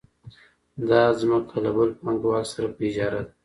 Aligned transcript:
دا 0.89 1.01
ځمکه 1.19 1.55
له 1.63 1.71
بل 1.77 1.89
پانګوال 2.01 2.43
سره 2.53 2.67
په 2.75 2.81
اجاره 2.87 3.21
ده 3.25 3.31